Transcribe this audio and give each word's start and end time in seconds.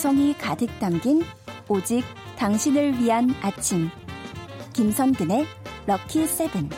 감성이 0.00 0.32
가득 0.32 0.66
담긴 0.78 1.20
오직 1.68 2.02
당신을 2.38 2.98
위한 2.98 3.28
아침. 3.42 3.90
김선근의 4.72 5.44
럭키 5.86 6.26
세븐. 6.26 6.70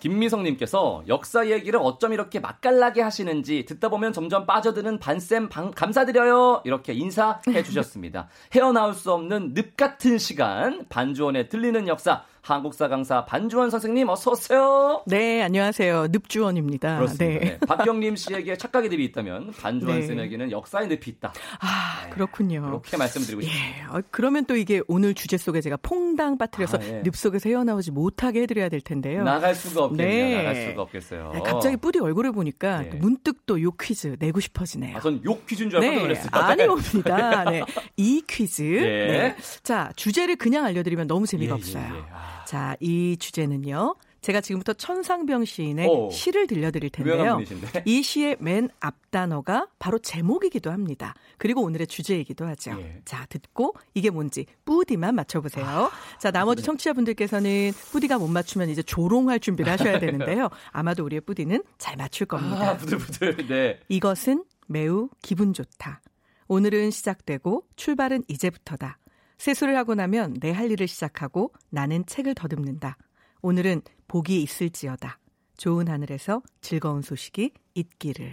김미성님께서 0.00 1.04
역사 1.08 1.50
얘기를 1.50 1.78
어쩜 1.82 2.14
이렇게 2.14 2.40
맛깔나게 2.40 3.02
하시는지 3.02 3.66
듣다 3.66 3.90
보면 3.90 4.14
점점 4.14 4.46
빠져드는 4.46 4.98
반쌤 4.98 5.50
방, 5.50 5.72
감사드려요. 5.72 6.62
이렇게 6.64 6.94
인사해 6.94 7.62
주셨습니다. 7.62 8.28
헤어나올 8.56 8.94
수 8.94 9.12
없는 9.12 9.52
늪 9.52 9.76
같은 9.76 10.16
시간 10.16 10.86
반주원의 10.88 11.50
들리는 11.50 11.86
역사 11.86 12.24
한국사 12.46 12.88
강사 12.88 13.24
반주원 13.24 13.70
선생님 13.70 14.08
어서 14.08 14.32
오세요. 14.32 15.04
네, 15.06 15.42
안녕하세요. 15.42 16.08
늪주원입니다. 16.10 16.96
그렇습니다. 16.96 17.24
네. 17.24 17.38
네. 17.38 17.58
박경림 17.68 18.16
씨에게 18.16 18.56
착각의 18.56 18.90
늪이 18.90 19.04
있다면 19.04 19.52
반주원 19.52 20.00
네. 20.00 20.06
쌤에게는 20.08 20.50
역사의 20.50 20.88
늪이 20.88 21.02
있다. 21.06 21.32
아, 21.60 22.02
네. 22.04 22.10
그렇군요. 22.10 22.66
이렇게 22.68 22.96
말씀드리고 22.96 23.42
싶습니다. 23.42 23.78
예, 23.78 23.96
어, 23.96 24.02
그러면 24.10 24.44
또 24.46 24.56
이게 24.56 24.82
오늘 24.88 25.14
주제 25.14 25.36
속에 25.36 25.60
제가 25.60 25.76
퐁당 25.82 26.36
빠뜨려서 26.36 26.78
아, 26.78 26.80
예. 26.84 27.02
늪 27.04 27.14
속에서 27.14 27.48
헤어나오지 27.48 27.92
못하게 27.92 28.42
해드려야 28.42 28.68
될 28.68 28.80
텐데요. 28.80 29.22
나갈 29.22 29.54
수가 29.54 29.84
없겠네요. 29.84 30.08
네. 30.36 30.36
나갈 30.42 30.68
수가 30.70 30.82
없겠어요. 30.82 31.32
아, 31.36 31.40
갑자기 31.42 31.76
뿌디 31.76 32.00
얼굴을 32.00 32.32
보니까 32.32 32.82
네. 32.82 32.90
문득 33.00 33.46
또 33.46 33.62
요 33.62 33.70
퀴즈 33.80 34.16
내고 34.18 34.40
싶어지네요. 34.40 34.96
아, 34.96 35.00
전요 35.00 35.38
퀴즈인 35.46 35.70
줄 35.70 35.78
알고 35.78 35.94
네. 35.94 36.02
놀랐어요. 36.02 36.28
아니옵니다. 36.32 37.44
네. 37.44 37.62
이 37.96 38.20
퀴즈. 38.28 38.62
네. 38.62 39.06
네. 39.30 39.36
자, 39.62 39.92
주제를 39.94 40.34
그냥 40.34 40.64
알려드리면 40.64 41.06
너무 41.06 41.26
재미가 41.28 41.50
예, 41.52 41.54
없어요. 41.54 41.84
예, 41.84 41.98
예. 41.98 42.02
아. 42.12 42.32
자, 42.52 42.76
이 42.80 43.16
주제는요. 43.18 43.94
제가 44.20 44.42
지금부터 44.42 44.74
천상병 44.74 45.46
시인의 45.46 45.88
오, 45.88 46.10
시를 46.10 46.46
들려드릴 46.46 46.90
텐데요. 46.90 47.40
이 47.86 48.02
시의 48.02 48.36
맨 48.40 48.68
앞단어가 48.78 49.68
바로 49.78 49.98
제목이기도 49.98 50.70
합니다. 50.70 51.14
그리고 51.38 51.62
오늘의 51.62 51.86
주제이기도 51.86 52.46
하죠. 52.48 52.76
예. 52.78 53.00
자, 53.06 53.24
듣고 53.30 53.74
이게 53.94 54.10
뭔지 54.10 54.44
뿌디만 54.66 55.14
맞춰보세요. 55.14 55.64
아, 55.64 55.90
자, 56.18 56.30
나머지 56.30 56.60
네. 56.60 56.66
청취자분들께서는 56.66 57.72
뿌디가 57.90 58.18
못 58.18 58.28
맞추면 58.28 58.68
이제 58.68 58.82
조롱할 58.82 59.40
준비를 59.40 59.72
하셔야 59.72 59.98
되는데요. 59.98 60.50
아마도 60.72 61.06
우리의 61.06 61.22
뿌디는 61.22 61.64
잘 61.78 61.96
맞출 61.96 62.26
겁니다. 62.26 62.72
아, 62.72 62.76
부들부들. 62.76 63.46
네. 63.48 63.80
이것은 63.88 64.44
매우 64.66 65.08
기분 65.22 65.54
좋다. 65.54 66.02
오늘은 66.48 66.90
시작되고 66.90 67.64
출발은 67.76 68.24
이제부터다. 68.28 68.98
세수를 69.42 69.76
하고 69.76 69.96
나면 69.96 70.34
내 70.40 70.52
할 70.52 70.70
일을 70.70 70.86
시작하고 70.86 71.52
나는 71.68 72.06
책을 72.06 72.34
더듬는다. 72.36 72.96
오늘은 73.40 73.82
복이 74.06 74.40
있을지어다. 74.40 75.18
좋은 75.56 75.88
하늘에서 75.88 76.42
즐거운 76.60 77.02
소식이 77.02 77.52
있기를. 77.74 78.32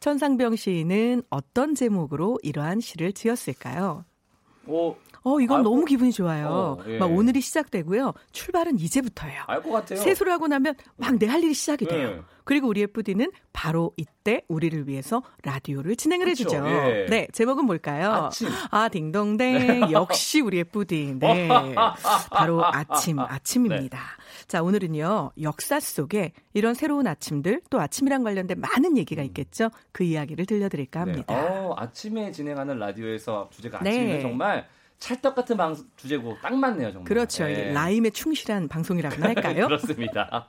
천상병 0.00 0.56
시인은 0.56 1.24
어떤 1.28 1.74
제목으로 1.74 2.38
이러한 2.42 2.80
시를 2.80 3.12
지었을까요? 3.12 4.06
어, 4.64 4.96
어 5.26 5.40
이건 5.40 5.58
아이고. 5.60 5.70
너무 5.70 5.84
기분이 5.86 6.12
좋아요. 6.12 6.48
어, 6.48 6.78
예. 6.86 6.98
막 6.98 7.06
오늘이 7.10 7.40
시작되고요. 7.40 8.12
출발은 8.32 8.78
이제부터예요. 8.78 9.42
알 9.46 9.62
것 9.62 9.70
같아요. 9.70 9.98
세수를 9.98 10.30
하고 10.32 10.46
나면 10.48 10.74
막 10.96 11.18
내 11.18 11.26
할 11.26 11.42
일이 11.42 11.54
시작이 11.54 11.86
돼요. 11.86 12.08
예. 12.08 12.20
그리고 12.44 12.68
우리 12.68 12.82
예쁘디는 12.82 13.30
바로 13.54 13.92
이때 13.96 14.42
우리를 14.48 14.86
위해서 14.86 15.22
라디오를 15.44 15.96
진행을 15.96 16.26
그렇죠. 16.26 16.42
해주죠. 16.44 16.66
예. 16.68 17.06
네, 17.08 17.26
제목은 17.32 17.64
뭘까요? 17.64 18.10
아침. 18.12 18.48
아, 18.70 18.88
딩동댕. 18.90 19.38
네. 19.58 19.80
역시 19.92 20.40
우리 20.42 20.58
예쁘디. 20.58 21.16
네. 21.18 21.48
바로 22.30 22.62
아침, 22.64 23.18
아침입니다. 23.18 23.96
네. 23.98 24.44
자, 24.46 24.62
오늘은요, 24.62 25.30
역사 25.40 25.80
속에 25.80 26.32
이런 26.52 26.74
새로운 26.74 27.06
아침들, 27.06 27.62
또 27.70 27.80
아침이랑 27.80 28.22
관련된 28.24 28.60
많은 28.60 28.98
얘기가 28.98 29.22
음. 29.22 29.26
있겠죠. 29.28 29.70
그 29.92 30.04
이야기를 30.04 30.44
들려드릴까 30.44 31.04
네. 31.06 31.10
합니다. 31.12 31.34
네. 31.34 31.48
어, 31.60 31.74
아침에 31.78 32.30
진행하는 32.30 32.78
라디오에서 32.78 33.48
주제가 33.50 33.78
아침이면 33.80 34.06
네. 34.16 34.20
정말 34.20 34.66
찰떡 34.98 35.34
같은 35.34 35.56
방, 35.56 35.76
주제고 35.96 36.36
딱 36.42 36.54
맞네요, 36.54 36.92
정말. 36.92 37.04
그렇죠. 37.04 37.44
네. 37.44 37.72
라임에 37.72 38.10
충실한 38.10 38.68
방송이라고 38.68 39.22
할까요? 39.22 39.66
그렇습니다. 39.68 40.48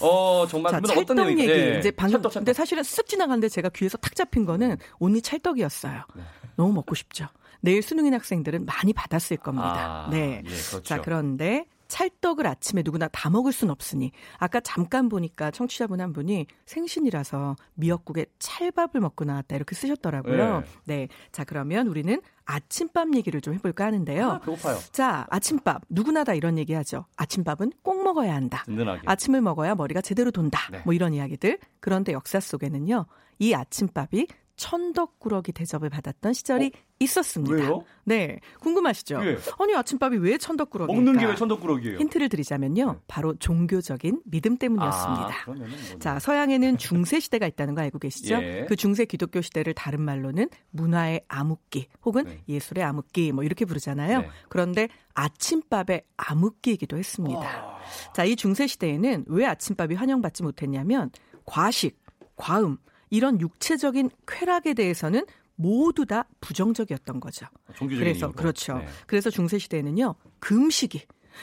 어 0.00 0.46
정말 0.48 0.72
자, 0.72 0.80
찰떡 0.80 1.10
어떤 1.10 1.30
얘기 1.30 1.46
네. 1.46 1.78
이제 1.78 1.90
방금 1.90 2.18
찰떡, 2.18 2.32
찰떡. 2.32 2.40
근데 2.40 2.52
사실은 2.52 2.82
쓱 2.82 3.06
지나갔는데 3.06 3.48
제가 3.48 3.68
귀에서 3.70 3.98
탁 3.98 4.14
잡힌 4.14 4.44
거는 4.44 4.76
언니 5.00 5.20
찰떡이었어요. 5.20 6.02
네. 6.14 6.22
너무 6.56 6.72
먹고 6.72 6.94
싶죠. 6.94 7.26
내일 7.60 7.82
수능인 7.82 8.14
학생들은 8.14 8.66
많이 8.66 8.92
받았을 8.92 9.36
겁니다. 9.36 10.06
아, 10.06 10.10
네. 10.10 10.42
예, 10.44 10.48
그렇죠. 10.48 10.82
자 10.82 11.00
그런데 11.00 11.66
찰떡을 11.88 12.46
아침에 12.46 12.82
누구나 12.84 13.08
다 13.08 13.30
먹을 13.30 13.52
순 13.52 13.70
없으니 13.70 14.12
아까 14.38 14.60
잠깐 14.60 15.08
보니까 15.08 15.50
청취자분 15.50 16.00
한 16.00 16.12
분이 16.12 16.46
생신이라서 16.66 17.56
미역국에 17.74 18.26
찰밥을 18.38 19.00
먹고 19.00 19.24
나왔다 19.24 19.56
이렇게 19.56 19.74
쓰셨더라고요. 19.74 20.60
네. 20.60 20.66
네. 20.84 21.08
자 21.32 21.44
그러면 21.44 21.88
우리는 21.88 22.20
아침밥 22.44 23.14
얘기를 23.14 23.40
좀 23.40 23.54
해볼까 23.54 23.86
하는데요. 23.86 24.30
아, 24.30 24.38
배고파요. 24.40 24.78
자 24.92 25.26
아침밥 25.30 25.82
누구나 25.88 26.24
다 26.24 26.34
이런 26.34 26.58
얘기 26.58 26.72
하죠. 26.74 27.06
아침밥은 27.16 27.72
꼭 27.82 28.02
먹어야 28.04 28.34
한다. 28.34 28.62
든든하게. 28.64 29.02
아침을 29.04 29.40
먹어야 29.40 29.74
머리가 29.74 30.00
제대로 30.00 30.30
돈다. 30.30 30.60
네. 30.70 30.82
뭐 30.84 30.94
이런 30.94 31.14
이야기들. 31.14 31.58
그런데 31.80 32.12
역사 32.12 32.40
속에는요. 32.40 33.06
이 33.38 33.54
아침밥이 33.54 34.26
천덕꾸러기 34.58 35.52
대접을 35.52 35.88
받았던 35.88 36.34
시절이 36.34 36.72
어? 36.74 36.78
있었습니다. 36.98 37.54
왜요? 37.54 37.84
네, 38.04 38.40
궁금하시죠? 38.60 39.20
예. 39.24 39.38
아니 39.58 39.74
아침밥이 39.74 40.18
왜 40.18 40.36
천덕꾸러기? 40.36 40.92
먹는 40.92 41.16
게 41.16 41.26
왜 41.26 41.34
천덕꾸러기예요? 41.36 41.98
힌트를 41.98 42.28
드리자면요, 42.28 42.92
네. 42.92 42.98
바로 43.06 43.34
종교적인 43.36 44.22
믿음 44.24 44.58
때문이었습니다. 44.58 45.26
아, 45.26 45.44
뭐... 45.46 45.56
자, 46.00 46.18
서양에는 46.18 46.76
중세 46.76 47.20
시대가 47.20 47.46
있다는 47.46 47.74
거 47.76 47.82
알고 47.82 48.00
계시죠? 48.00 48.34
예. 48.34 48.66
그 48.68 48.74
중세 48.74 49.04
기독교 49.04 49.40
시대를 49.40 49.74
다른 49.74 50.02
말로는 50.02 50.50
문화의 50.70 51.22
암흑기 51.28 51.86
혹은 52.04 52.24
네. 52.24 52.42
예술의 52.48 52.82
암흑기 52.84 53.32
뭐 53.32 53.44
이렇게 53.44 53.64
부르잖아요. 53.64 54.22
네. 54.22 54.28
그런데 54.48 54.88
아침밥의 55.14 56.02
암흑기이기도 56.16 56.98
했습니다. 56.98 57.38
와... 57.38 57.78
자, 58.12 58.24
이 58.24 58.34
중세 58.34 58.66
시대에는 58.66 59.26
왜 59.28 59.46
아침밥이 59.46 59.94
환영받지 59.94 60.42
못했냐면 60.42 61.10
과식, 61.44 61.96
과음 62.34 62.78
이런 63.10 63.40
육체적인 63.40 64.10
쾌락에 64.26 64.74
대해서는 64.74 65.24
모두 65.56 66.06
다 66.06 66.24
부정적이었던 66.40 67.20
거죠. 67.20 67.46
그래서 67.76 68.26
이유로. 68.26 68.32
그렇죠. 68.32 68.78
네. 68.78 68.86
그래서 69.06 69.28
중세 69.28 69.58
시대에는요 69.58 70.14
금식이 70.38 71.02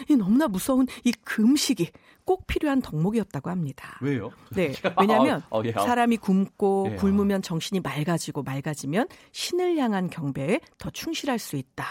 이 0.10 0.16
너무나 0.16 0.48
무서운 0.48 0.88
이 1.04 1.12
금식이 1.12 1.92
꼭 2.26 2.48
필요한 2.48 2.82
덕목이었다고 2.82 3.50
합니다. 3.50 3.98
왜요? 4.02 4.32
네, 4.52 4.74
왜냐하면 5.00 5.44
어, 5.52 5.62
예. 5.64 5.72
사람이 5.72 6.18
굶고 6.18 6.90
예. 6.92 6.96
굶으면 6.96 7.42
정신이 7.42 7.82
맑아지고 7.82 8.44
맑아지면 8.44 9.08
신을 9.32 9.78
향한 9.78 10.10
경배에 10.10 10.60
더 10.78 10.90
충실할 10.90 11.38
수 11.38 11.56
있다. 11.56 11.86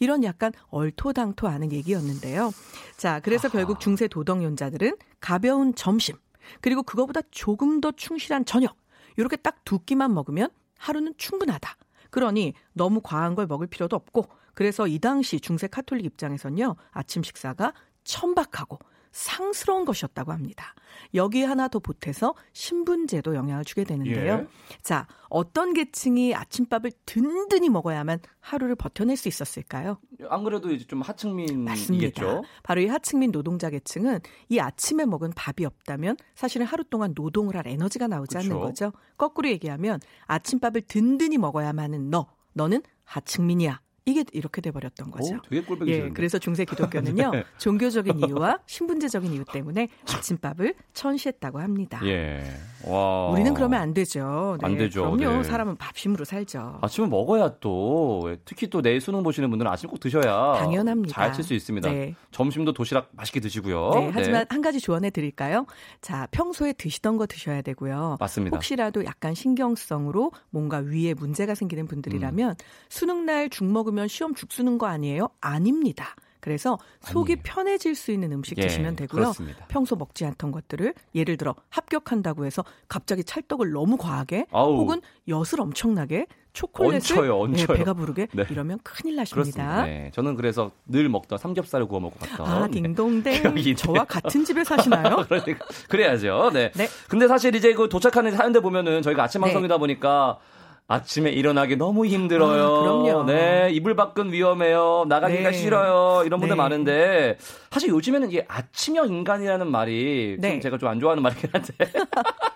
이런 0.00 0.24
약간 0.24 0.52
얼토당토하는 0.68 1.72
얘기였는데요. 1.72 2.52
자, 2.96 3.20
그래서 3.20 3.48
아하. 3.48 3.58
결국 3.58 3.80
중세 3.80 4.08
도덕론자들은 4.08 4.96
가벼운 5.20 5.74
점심 5.74 6.16
그리고 6.60 6.82
그거보다 6.82 7.20
조금 7.30 7.80
더 7.80 7.92
충실한 7.92 8.44
저녁 8.44 8.76
이렇게 9.16 9.36
딱 9.36 9.56
두 9.66 9.80
끼만 9.80 10.14
먹으면 10.14 10.48
하루는 10.78 11.14
충분하다. 11.18 11.76
그러니 12.10 12.54
너무 12.72 13.00
과한 13.02 13.34
걸 13.34 13.46
먹을 13.46 13.66
필요도 13.66 13.96
없고 13.96 14.28
그래서 14.54 14.86
이 14.86 14.98
당시 14.98 15.40
중세 15.40 15.66
카톨릭 15.66 16.06
입장에선요 16.06 16.76
아침 16.92 17.22
식사가 17.22 17.74
천박하고 18.04 18.78
상스러운 19.16 19.86
것이었다고 19.86 20.30
합니다. 20.30 20.74
여기에 21.14 21.46
하나 21.46 21.68
더 21.68 21.78
보태서 21.78 22.34
신분제도 22.52 23.34
영향을 23.34 23.64
주게 23.64 23.82
되는데요. 23.82 24.34
예. 24.34 24.46
자, 24.82 25.06
어떤 25.30 25.72
계층이 25.72 26.34
아침밥을 26.34 26.92
든든히 27.06 27.70
먹어야만 27.70 28.20
하루를 28.40 28.76
버텨낼 28.76 29.16
수 29.16 29.28
있었을까요? 29.28 29.98
안 30.28 30.44
그래도 30.44 30.70
이제 30.70 30.86
좀 30.86 31.00
하층민이겠죠. 31.00 31.58
맞습니다. 31.64 32.42
바로 32.62 32.82
이 32.82 32.86
하층민 32.88 33.32
노동자 33.32 33.70
계층은 33.70 34.20
이 34.50 34.58
아침에 34.58 35.06
먹은 35.06 35.32
밥이 35.34 35.64
없다면 35.64 36.18
사실은 36.34 36.66
하루 36.66 36.84
동안 36.84 37.14
노동을 37.16 37.56
할 37.56 37.66
에너지가 37.66 38.08
나오지 38.08 38.36
그렇죠. 38.36 38.52
않는 38.52 38.60
거죠. 38.60 38.92
거꾸로 39.16 39.48
얘기하면 39.48 39.98
아침밥을 40.26 40.82
든든히 40.82 41.38
먹어야만 41.38 41.84
하는 41.86 42.10
너, 42.10 42.26
너는 42.52 42.82
하층민이야. 43.04 43.80
이게 44.08 44.24
이렇게 44.32 44.60
돼버렸던 44.60 45.10
거죠. 45.10 45.34
오, 45.34 45.86
예, 45.88 46.08
그래서 46.10 46.38
중세 46.38 46.64
기독교는요 46.64 47.30
네. 47.34 47.44
종교적인 47.58 48.20
이유와 48.20 48.60
신분제적인 48.66 49.32
이유 49.32 49.44
때문에 49.44 49.88
아침밥을 50.08 50.74
천시했다고 50.94 51.58
합니다. 51.58 52.00
예, 52.04 52.44
와. 52.86 53.30
우리는 53.30 53.52
그러면 53.52 53.80
안 53.80 53.92
되죠. 53.92 54.56
네, 54.60 54.66
안 54.66 54.76
되죠. 54.78 55.10
그럼요. 55.10 55.38
네. 55.38 55.42
사람은 55.42 55.74
밥심으로 55.76 56.24
살죠. 56.24 56.78
아침은 56.82 57.10
먹어야 57.10 57.56
또 57.58 58.36
특히 58.44 58.68
또 58.68 58.80
내일 58.80 59.00
수능 59.00 59.24
보시는 59.24 59.50
분들은 59.50 59.68
아침 59.72 59.90
꼭 59.90 59.98
드셔야 59.98 60.52
당연합니다. 60.60 61.12
잘 61.12 61.32
칠 61.32 61.42
수 61.42 61.52
있습니다. 61.54 61.90
네. 61.90 62.14
점심도 62.30 62.74
도시락 62.74 63.08
맛있게 63.10 63.40
드시고요. 63.40 63.90
네, 63.94 64.10
하지만 64.14 64.46
한 64.50 64.62
가지 64.62 64.78
조언해 64.78 65.10
드릴까요? 65.10 65.66
자, 66.00 66.28
평소에 66.30 66.72
드시던 66.74 67.16
거 67.16 67.26
드셔야 67.26 67.60
되고요. 67.60 68.18
맞습니다. 68.20 68.56
혹시라도 68.56 69.04
약간 69.04 69.34
신경성으로 69.34 70.30
뭔가 70.50 70.78
위에 70.78 71.12
문제가 71.14 71.56
생기는 71.56 71.88
분들이라면 71.88 72.50
음. 72.50 72.54
수능 72.88 73.26
날 73.26 73.48
죽 73.50 73.64
먹으면 73.64 73.95
시험 74.08 74.34
죽 74.34 74.52
쓰는 74.52 74.78
거 74.78 74.86
아니에요? 74.86 75.28
아닙니다. 75.40 76.14
그래서 76.40 76.78
속이 77.00 77.32
아니에요. 77.32 77.42
편해질 77.42 77.96
수 77.96 78.12
있는 78.12 78.30
음식 78.30 78.56
예, 78.58 78.62
드시면 78.62 78.94
되고요. 78.94 79.20
그렇습니다. 79.20 79.64
평소 79.66 79.96
먹지 79.96 80.24
않던 80.24 80.52
것들을 80.52 80.94
예를 81.16 81.36
들어 81.36 81.56
합격한다고 81.70 82.46
해서 82.46 82.64
갑자기 82.88 83.24
찰떡을 83.24 83.72
너무 83.72 83.96
과하게 83.96 84.46
아우. 84.52 84.76
혹은 84.76 85.00
엿을 85.26 85.60
엄청나게 85.60 86.26
초콜릿을 86.52 86.94
얹혀요, 87.18 87.40
얹혀요. 87.40 87.66
네, 87.66 87.74
배가 87.74 87.94
부르게 87.94 88.28
네. 88.32 88.44
이러면 88.48 88.78
큰일 88.84 89.16
나십니다. 89.16 89.84
네, 89.84 90.10
저는 90.14 90.36
그래서 90.36 90.70
늘 90.86 91.08
먹던 91.08 91.36
삼겹살을 91.36 91.86
구워 91.86 92.00
먹고 92.00 92.18
갔던. 92.20 92.46
아, 92.46 92.68
딩동댕. 92.68 93.74
저와 93.76 94.04
같은 94.04 94.44
집에 94.44 94.62
사시나요? 94.64 95.24
그러니까, 95.28 95.66
그래야죠. 95.88 96.50
네. 96.54 96.70
네. 96.76 96.88
근데 97.08 97.26
사실 97.28 97.54
이제 97.56 97.74
그 97.74 97.88
도착하는 97.88 98.30
사연들 98.30 98.62
보면은 98.62 99.02
저희가 99.02 99.24
아침 99.24 99.40
네. 99.40 99.48
방송이다 99.48 99.76
보니까 99.78 100.38
아침에 100.88 101.30
일어나기 101.30 101.74
너무 101.76 102.06
힘들어요. 102.06 102.64
아, 102.64 102.80
그럼요. 102.80 103.24
네, 103.24 103.70
이불 103.72 103.96
밖은 103.96 104.32
위험해요. 104.32 105.04
나가기가 105.08 105.50
네. 105.50 105.56
싫어요. 105.56 106.22
이런 106.24 106.38
분들 106.38 106.56
네. 106.56 106.62
많은데 106.62 107.38
사실 107.70 107.88
요즘에는 107.88 108.30
이게 108.30 108.44
아침형 108.48 109.08
인간이라는 109.08 109.66
말이 109.70 110.36
네. 110.38 110.52
좀 110.52 110.60
제가 110.60 110.78
좀 110.78 110.86
안 110.88 111.00
좋아하는 111.00 111.22
말이긴 111.24 111.50
한데 111.52 111.74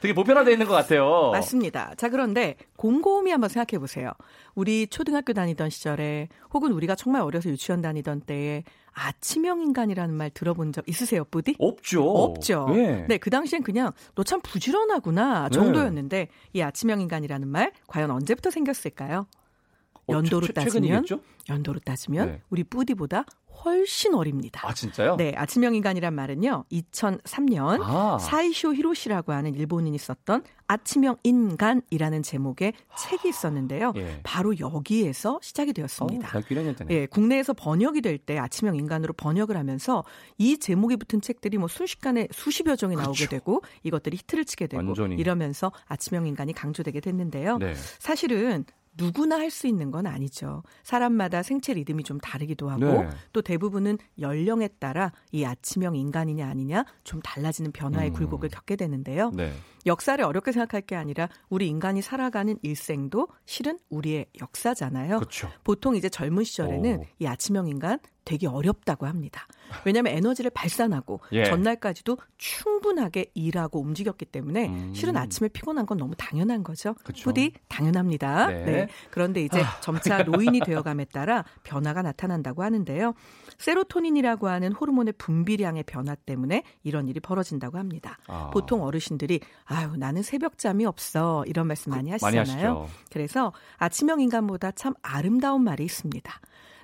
되게 0.00 0.14
보편화되어 0.14 0.52
있는 0.52 0.66
것 0.66 0.72
같아요. 0.74 1.30
맞습니다. 1.32 1.92
자, 1.96 2.08
그런데 2.08 2.56
곰곰이 2.76 3.30
한번 3.30 3.48
생각해 3.48 3.78
보세요. 3.78 4.10
우리 4.54 4.86
초등학교 4.86 5.32
다니던 5.32 5.70
시절에 5.70 6.28
혹은 6.52 6.72
우리가 6.72 6.94
정말 6.94 7.22
어려서 7.22 7.48
유치원 7.48 7.80
다니던 7.82 8.22
때에 8.22 8.64
아침형 8.92 9.60
인간이라는 9.60 10.14
말 10.14 10.30
들어본 10.30 10.72
적 10.72 10.88
있으세요, 10.88 11.24
부디? 11.24 11.56
없죠. 11.58 12.04
없죠. 12.08 12.66
네, 12.68 13.04
네 13.08 13.18
그 13.18 13.30
당시엔 13.30 13.62
그냥 13.62 13.92
너 14.14 14.22
참 14.22 14.40
부지런하구나 14.40 15.48
네. 15.48 15.54
정도였는데 15.54 16.16
네. 16.18 16.28
이 16.52 16.62
아침형 16.62 17.00
인간이라는 17.00 17.48
말 17.48 17.72
과연 17.88 18.10
언제부터 18.10 18.50
생겼을까요? 18.50 19.26
어, 20.06 20.12
연도로 20.12 20.46
최, 20.46 20.52
따지면 20.52 21.04
연도로 21.48 21.80
따지면 21.80 22.26
네. 22.28 22.42
우리 22.50 22.64
뿌디보다 22.64 23.24
훨씬 23.64 24.14
어립니다. 24.14 24.60
아, 24.68 24.74
진짜요? 24.74 25.16
네, 25.16 25.32
아침형 25.36 25.74
인간이란 25.74 26.12
말은요. 26.12 26.64
2003년 26.70 27.80
아. 27.82 28.18
사이쇼 28.20 28.74
히로시라고 28.74 29.32
하는 29.32 29.54
일본인이 29.54 29.96
썼던 29.96 30.42
아침형 30.66 31.16
인간이라는 31.22 32.22
제목의 32.22 32.72
책이 32.98 33.28
있었는데요. 33.28 33.92
예. 33.96 34.20
바로 34.22 34.58
여기에서 34.58 35.38
시작이 35.40 35.72
되었습니다. 35.72 36.28
어, 36.38 36.42
예, 36.90 37.06
국내에서 37.06 37.52
번역이 37.52 38.00
될 38.00 38.18
때 38.18 38.38
아침형 38.38 38.76
인간으로 38.76 39.12
번역을 39.14 39.56
하면서 39.56 40.04
이 40.38 40.58
제목이 40.58 40.96
붙은 40.96 41.20
책들이 41.20 41.58
뭐 41.58 41.68
순식간에 41.68 42.28
수십여 42.32 42.76
종이 42.76 42.94
그렇죠. 42.94 43.08
나오게 43.08 43.26
되고 43.28 43.62
이것들이 43.82 44.16
히트를 44.18 44.44
치게 44.46 44.66
되고 44.66 44.82
완전히. 44.84 45.16
이러면서 45.16 45.72
아침형 45.86 46.26
인간이 46.26 46.52
강조되게 46.54 47.00
됐는데요. 47.00 47.58
네. 47.58 47.74
사실은 47.98 48.64
누구나 48.96 49.38
할 49.38 49.50
수 49.50 49.66
있는 49.68 49.90
건 49.90 50.06
아니죠. 50.06 50.62
사람마다 50.82 51.42
생체 51.42 51.74
리듬이 51.74 52.02
좀 52.02 52.18
다르기도 52.18 52.70
하고 52.70 52.84
네. 52.84 53.08
또 53.32 53.40
대부분은 53.42 53.98
연령에 54.18 54.68
따라 54.80 55.12
이 55.30 55.44
아침형 55.44 55.94
인간이냐 55.94 56.46
아니냐 56.48 56.84
좀 57.04 57.20
달라지는 57.22 57.70
변화의 57.72 58.10
음. 58.10 58.14
굴곡을 58.14 58.48
겪게 58.48 58.74
되는데요. 58.76 59.30
네. 59.30 59.52
역사를 59.86 60.22
어렵게 60.24 60.52
생각할 60.52 60.80
게 60.82 60.96
아니라 60.96 61.28
우리 61.50 61.68
인간이 61.68 62.02
살아가는 62.02 62.56
일생도 62.62 63.28
실은 63.44 63.78
우리의 63.90 64.26
역사잖아요. 64.40 65.18
그렇죠. 65.18 65.50
보통 65.62 65.94
이제 65.94 66.08
젊은 66.08 66.42
시절에는 66.42 66.98
오. 67.00 67.04
이 67.18 67.26
아침형 67.26 67.68
인간 67.68 67.98
되게 68.24 68.46
어렵다고 68.46 69.06
합니다. 69.06 69.46
왜냐하면 69.84 70.14
에너지를 70.14 70.50
발산하고 70.50 71.20
예. 71.32 71.44
전날까지도 71.44 72.18
충분하게 72.38 73.30
일하고 73.34 73.80
움직였기 73.80 74.26
때문에 74.26 74.68
음. 74.68 74.94
실은 74.94 75.16
아침에 75.16 75.48
피곤한 75.48 75.86
건 75.86 75.98
너무 75.98 76.14
당연한 76.16 76.62
거죠. 76.62 76.94
그쵸. 77.04 77.24
부디 77.24 77.52
당연합니다. 77.68 78.46
네. 78.46 78.64
네. 78.64 78.88
그런데 79.10 79.42
이제 79.42 79.60
아. 79.60 79.80
점차 79.80 80.22
노인이 80.22 80.60
되어감에 80.60 81.06
따라 81.06 81.44
변화가 81.64 82.02
나타난다고 82.02 82.62
하는데요. 82.62 83.14
세로토닌이라고 83.58 84.48
하는 84.48 84.72
호르몬의 84.72 85.14
분비량의 85.18 85.84
변화 85.84 86.14
때문에 86.14 86.62
이런 86.82 87.08
일이 87.08 87.20
벌어진다고 87.20 87.78
합니다. 87.78 88.18
아. 88.26 88.50
보통 88.52 88.82
어르신들이 88.82 89.40
아유 89.64 89.96
나는 89.96 90.22
새벽 90.22 90.58
잠이 90.58 90.84
없어 90.86 91.44
이런 91.46 91.66
말씀 91.66 91.90
많이 91.90 92.10
하시잖아요. 92.10 92.74
많이 92.74 92.88
그래서 93.10 93.52
아침형 93.76 94.20
인간보다 94.20 94.72
참 94.72 94.94
아름다운 95.02 95.62
말이 95.62 95.84
있습니다. 95.84 96.32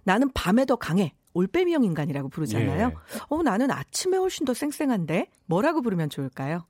나는 0.04 0.30
밤에 0.32 0.64
더 0.64 0.76
강해. 0.76 1.12
올빼미형 1.34 1.84
인간이라고 1.84 2.28
부르잖아요. 2.28 2.88
예. 2.88 3.18
어, 3.28 3.42
나는 3.42 3.70
아침에 3.70 4.16
훨씬 4.16 4.44
더 4.46 4.54
쌩쌩한데 4.54 5.26
뭐라고 5.46 5.82
부르면 5.82 6.10
좋을까요? 6.10 6.64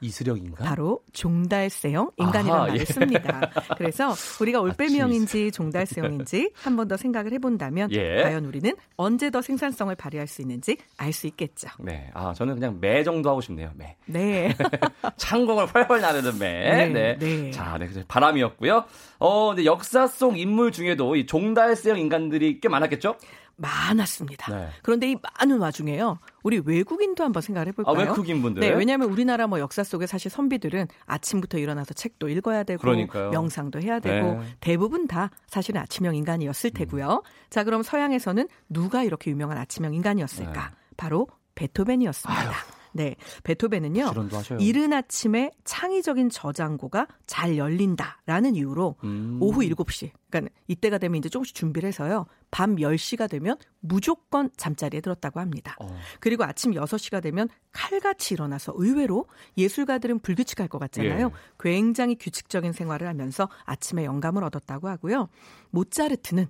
이슬영인가? 0.00 0.64
바로 0.64 1.00
종달새형 1.14 2.10
인간이라는 2.18 2.60
말을 2.66 2.80
예. 2.80 2.84
씁니다. 2.84 3.50
그래서 3.78 4.12
우리가 4.40 4.60
올빼미형인지 4.60 5.50
종달새형인지 5.50 6.50
한 6.54 6.76
번 6.76 6.88
더 6.88 6.98
생각을 6.98 7.32
해본다면 7.32 7.90
예. 7.92 8.22
과연 8.22 8.44
우리는 8.44 8.74
언제 8.96 9.30
더 9.30 9.40
생산성을 9.40 9.94
발휘할 9.94 10.26
수 10.26 10.42
있는지 10.42 10.76
알 10.98 11.12
수 11.14 11.26
있겠죠. 11.28 11.68
네, 11.80 12.10
아 12.12 12.34
저는 12.34 12.56
그냥 12.56 12.76
매 12.80 13.02
정도 13.02 13.30
하고 13.30 13.40
싶네요. 13.40 13.70
매. 13.76 13.96
네. 14.04 14.54
창공을 15.16 15.66
활활 15.66 16.00
나르는 16.02 16.38
매. 16.38 16.88
네. 16.88 16.88
네. 16.88 17.18
네. 17.18 17.50
자, 17.50 17.78
네, 17.78 17.88
바람이었고요. 18.06 18.84
어, 19.20 19.48
근데 19.48 19.64
역사 19.64 20.06
속 20.06 20.38
인물 20.38 20.70
중에도 20.72 21.16
이 21.16 21.24
종달새형 21.24 21.98
인간들이 21.98 22.60
꽤 22.60 22.68
많았겠죠? 22.68 23.16
많았습니다. 23.56 24.54
네. 24.54 24.68
그런데 24.82 25.10
이 25.10 25.16
많은 25.38 25.58
와중에요. 25.58 26.18
우리 26.42 26.60
외국인도 26.64 27.24
한번 27.24 27.42
생각을 27.42 27.68
해볼까요? 27.68 27.94
아, 27.94 27.98
외국인 27.98 28.42
분들? 28.42 28.60
네, 28.60 28.70
왜냐하면 28.70 29.10
우리나라 29.10 29.46
뭐 29.46 29.60
역사 29.60 29.84
속에 29.84 30.06
사실 30.06 30.30
선비들은 30.30 30.88
아침부터 31.06 31.58
일어나서 31.58 31.94
책도 31.94 32.28
읽어야 32.28 32.62
되고 32.64 32.80
그러니까요. 32.80 33.30
명상도 33.30 33.80
해야 33.80 34.00
되고 34.00 34.40
네. 34.40 34.46
대부분 34.60 35.06
다 35.06 35.30
사실은 35.46 35.80
아침형 35.80 36.14
인간이었을 36.16 36.70
음. 36.70 36.74
테고요. 36.74 37.22
음. 37.24 37.30
자, 37.50 37.64
그럼 37.64 37.82
서양에서는 37.82 38.48
누가 38.68 39.02
이렇게 39.02 39.30
유명한 39.30 39.58
아침형 39.58 39.94
인간이었을까? 39.94 40.70
네. 40.70 40.76
바로 40.96 41.28
베토벤이었습니다. 41.54 42.40
아유. 42.40 42.50
네, 42.94 43.16
베토벤은요. 43.42 44.12
이른 44.60 44.92
아침에 44.92 45.50
창의적인 45.64 46.30
저장고가 46.30 47.08
잘 47.26 47.58
열린다라는 47.58 48.54
이유로 48.54 48.94
음. 49.02 49.38
오후 49.40 49.62
7시, 49.62 50.10
그러니까 50.30 50.54
이때가 50.68 50.98
되면 50.98 51.18
이제 51.18 51.28
조금씩 51.28 51.56
준비를 51.56 51.88
해서요. 51.88 52.26
밤 52.52 52.76
10시가 52.76 53.28
되면 53.28 53.56
무조건 53.80 54.48
잠자리에 54.56 55.00
들었다고 55.00 55.40
합니다. 55.40 55.76
어. 55.80 55.98
그리고 56.20 56.44
아침 56.44 56.72
6시가 56.72 57.20
되면 57.20 57.48
칼같이 57.72 58.34
일어나서 58.34 58.72
의외로 58.76 59.26
예술가들은 59.58 60.20
불규칙할 60.20 60.68
것 60.68 60.78
같잖아요. 60.78 61.26
예. 61.26 61.30
굉장히 61.58 62.14
규칙적인 62.14 62.72
생활을 62.72 63.08
하면서 63.08 63.48
아침에 63.64 64.04
영감을 64.04 64.44
얻었다고 64.44 64.88
하고요. 64.88 65.28
모차르트는 65.70 66.46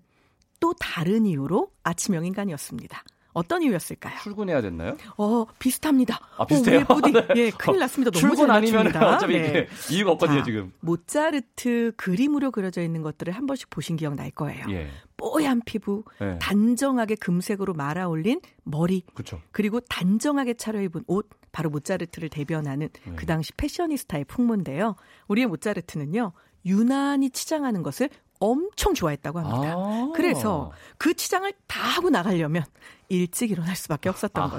또 0.60 0.74
다른 0.74 1.24
이유로 1.24 1.70
아침형 1.84 2.26
인간이었습니다. 2.26 3.02
어떤 3.34 3.62
이유였을까요? 3.62 4.20
출근해야 4.22 4.62
됐나요? 4.62 4.96
어, 5.18 5.44
비슷합니다. 5.58 6.20
아, 6.38 6.46
비슷해요? 6.46 6.84
어, 6.88 6.94
부디, 6.94 7.12
네. 7.12 7.26
예, 7.36 7.50
큰일 7.50 7.80
났습니다. 7.80 8.10
너무 8.10 8.20
출근 8.20 8.50
아니면 8.50 8.86
어차피 8.96 9.34
네. 9.40 9.66
이유가 9.90 10.12
없거든요, 10.12 10.38
자, 10.38 10.44
지금. 10.44 10.72
모차르트 10.80 11.92
그림으로 11.96 12.50
그려져 12.52 12.80
있는 12.82 13.02
것들을 13.02 13.32
한 13.34 13.46
번씩 13.46 13.70
보신 13.70 13.96
기억 13.96 14.14
날 14.14 14.30
거예요. 14.30 14.64
예. 14.70 14.88
뽀얀 15.16 15.62
피부, 15.64 16.04
네. 16.20 16.38
단정하게 16.38 17.16
금색으로 17.16 17.74
말아 17.74 18.08
올린 18.08 18.40
머리, 18.62 19.02
그쵸. 19.14 19.40
그리고 19.52 19.80
단정하게 19.80 20.54
차려입은 20.54 21.04
옷, 21.08 21.28
바로 21.52 21.70
모차르트를 21.70 22.28
대변하는 22.28 22.88
네. 23.04 23.12
그 23.16 23.26
당시 23.26 23.52
패셔니스타의 23.56 24.24
풍모인데요. 24.24 24.96
우리의 25.28 25.46
모차르트는요, 25.46 26.32
유난히 26.66 27.30
치장하는 27.30 27.82
것을 27.82 28.08
엄청 28.40 28.94
좋아했다고 28.94 29.38
합니다. 29.38 29.74
아~ 29.76 30.12
그래서 30.14 30.72
그 30.98 31.14
치장을 31.14 31.50
다 31.66 31.80
하고 31.80 32.10
나가려면 32.10 32.64
일찍 33.08 33.50
일어날 33.50 33.76
수밖에 33.76 34.08
없었던 34.08 34.42
아하. 34.42 34.58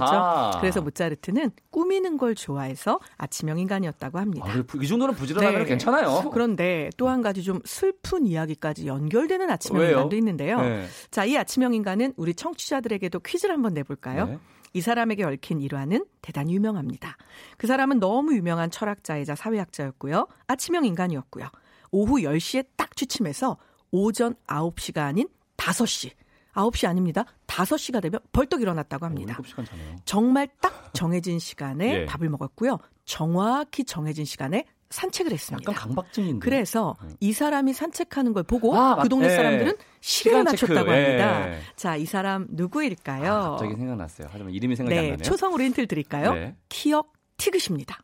거죠. 0.51 0.59
그래서 0.61 0.81
모차르트는 0.81 1.51
꾸미는 1.71 2.17
걸 2.17 2.35
좋아해서 2.35 2.99
아침형 3.17 3.59
인간이었다고 3.59 4.19
합니다. 4.19 4.47
아, 4.49 4.63
이 4.81 4.87
정도는 4.87 5.15
부지런하면 5.15 5.61
네. 5.63 5.65
괜찮아요. 5.65 6.29
그런데 6.31 6.89
또 6.97 7.07
한 7.07 7.21
가지 7.21 7.43
좀 7.43 7.59
슬픈 7.65 8.25
이야기까지 8.25 8.87
연결되는 8.87 9.49
아침형 9.49 9.81
왜요? 9.81 9.91
인간도 9.91 10.15
있는데요. 10.15 10.61
네. 10.61 10.85
자, 11.11 11.25
이 11.25 11.37
아침형 11.37 11.73
인간은 11.73 12.13
우리 12.17 12.33
청취자들에게도 12.33 13.19
퀴즈를 13.19 13.53
한번 13.55 13.73
내볼까요? 13.73 14.25
네. 14.27 14.39
이 14.73 14.81
사람에게 14.81 15.23
얽힌 15.23 15.61
일화는 15.61 16.05
대단히 16.21 16.53
유명합니다. 16.55 17.15
그 17.57 17.65
사람은 17.65 17.99
너무 17.99 18.35
유명한 18.35 18.69
철학자이자 18.69 19.35
사회학자였고요. 19.35 20.27
아침형 20.47 20.85
인간이었고요. 20.85 21.47
오후 21.95 22.17
10시에 22.17 22.65
딱 22.75 22.93
취침해서 22.97 23.55
오전 23.89 24.35
9시가 24.47 24.97
아닌 24.97 25.29
5시. 25.55 26.11
9시 26.53 26.89
아닙니다. 26.89 27.23
5시가 27.47 28.01
되면 28.01 28.19
벌떡 28.33 28.61
일어났다고 28.61 29.05
합니다. 29.05 29.37
오, 29.39 29.63
정말 30.03 30.49
딱 30.59 30.93
정해진 30.93 31.39
시간에 31.39 32.01
예. 32.01 32.05
밥을 32.05 32.27
먹었고요. 32.27 32.79
정확히 33.05 33.85
정해진 33.85 34.25
시간에 34.25 34.65
산책을 34.89 35.31
했습니다. 35.31 35.71
약간 35.71 35.87
강박증인데. 35.87 36.43
그래서 36.43 36.95
네. 37.01 37.13
이 37.21 37.31
사람이 37.31 37.71
산책하는 37.71 38.33
걸 38.33 38.43
보고 38.43 38.75
아, 38.75 38.97
그 39.01 39.07
동네 39.07 39.27
예. 39.27 39.35
사람들은 39.35 39.73
시간을 40.01 40.43
맞췄다고 40.43 40.91
합니다. 40.91 41.49
예. 41.49 41.59
자, 41.77 41.95
이 41.95 42.05
사람 42.05 42.47
누구일까요? 42.49 43.33
아, 43.33 43.49
갑자기 43.51 43.75
생각났어요. 43.75 44.27
하지만 44.29 44.53
이름이 44.53 44.75
생각이 44.75 44.93
네, 44.93 44.99
안 44.99 45.05
나네요. 45.11 45.23
초성으로 45.23 45.63
힌트를 45.63 45.87
드릴까요? 45.87 46.33
네. 46.33 46.55
키역 46.67 47.13
티그십니다. 47.37 47.99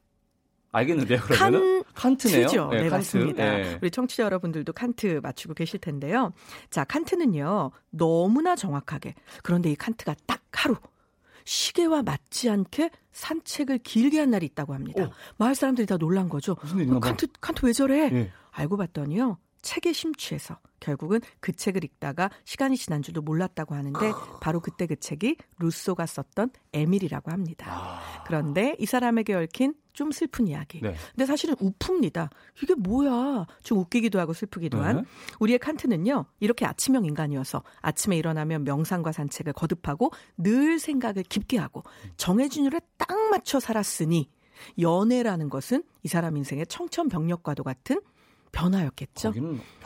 알겠는데요, 0.71 1.19
그러면은 1.19 1.83
칸트네요. 1.93 2.41
칸트죠. 2.47 2.67
네, 2.69 2.75
네 2.77 2.89
칸트. 2.89 2.95
맞습니다. 2.95 3.43
네. 3.43 3.79
우리 3.81 3.91
청취자 3.91 4.23
여러분들도 4.23 4.71
칸트 4.73 5.19
맞추고 5.21 5.53
계실 5.53 5.79
텐데요. 5.79 6.31
자, 6.69 6.83
칸트는요. 6.83 7.71
너무나 7.89 8.55
정확하게 8.55 9.15
그런데 9.43 9.71
이 9.71 9.75
칸트가 9.75 10.15
딱 10.25 10.41
하루 10.53 10.75
시계와 11.43 12.03
맞지 12.03 12.49
않게 12.49 12.91
산책을 13.11 13.79
길게 13.79 14.19
한 14.19 14.29
날이 14.29 14.45
있다고 14.45 14.73
합니다. 14.73 15.03
오. 15.03 15.09
마을 15.37 15.55
사람들이 15.55 15.87
다 15.87 15.97
놀란 15.97 16.29
거죠. 16.29 16.55
칸트 16.55 17.27
칸트 17.41 17.65
왜 17.65 17.73
저래? 17.73 18.09
예. 18.13 18.31
알고 18.51 18.77
봤더니요. 18.77 19.37
책에 19.61 19.93
심취해서 19.93 20.57
결국은 20.79 21.21
그 21.39 21.51
책을 21.51 21.83
읽다가 21.83 22.29
시간이 22.43 22.77
지난 22.77 23.01
줄도 23.01 23.21
몰랐다고 23.21 23.75
하는데 23.75 24.11
바로 24.41 24.59
그때 24.59 24.87
그 24.87 24.95
책이 24.95 25.37
루소가 25.59 26.05
썼던 26.05 26.51
에밀이라고 26.73 27.31
합니다. 27.31 27.67
아. 27.69 28.23
그런데 28.25 28.75
이 28.79 28.85
사람에게 28.85 29.33
얽힌 29.35 29.75
좀 29.93 30.11
슬픈 30.11 30.47
이야기. 30.47 30.81
네. 30.81 30.95
근데 31.11 31.25
사실은 31.25 31.55
우프입니다. 31.59 32.29
이게 32.63 32.73
뭐야? 32.75 33.45
좀 33.61 33.79
웃기기도 33.79 34.19
하고 34.19 34.33
슬프기도 34.33 34.81
한. 34.81 34.97
네. 34.97 35.03
우리의 35.39 35.59
칸트는요. 35.59 36.25
이렇게 36.39 36.65
아침형 36.65 37.05
인간이어서 37.05 37.61
아침에 37.81 38.17
일어나면 38.17 38.63
명상과 38.63 39.11
산책을 39.11 39.53
거듭하고 39.53 40.11
늘 40.37 40.79
생각을 40.79 41.23
깊게 41.23 41.57
하고 41.57 41.83
정해진 42.17 42.65
일에 42.65 42.79
딱 42.97 43.15
맞춰 43.29 43.59
살았으니 43.59 44.29
연애라는 44.79 45.49
것은 45.49 45.83
이 46.03 46.07
사람 46.07 46.37
인생의 46.37 46.67
청천벽력과도 46.67 47.63
같은 47.63 47.99
변화였겠죠. 48.51 49.33